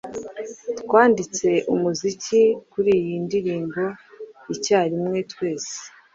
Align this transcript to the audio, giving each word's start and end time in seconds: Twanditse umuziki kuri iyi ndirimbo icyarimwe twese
Twanditse 0.79 1.49
umuziki 1.73 2.41
kuri 2.71 2.91
iyi 2.99 3.15
ndirimbo 3.25 3.83
icyarimwe 4.53 5.19
twese 5.31 5.75